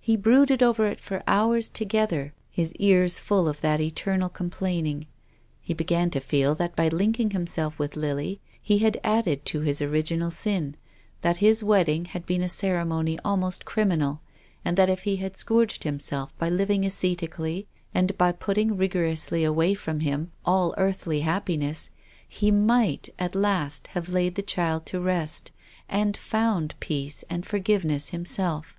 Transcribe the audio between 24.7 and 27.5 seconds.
to rest and found peace and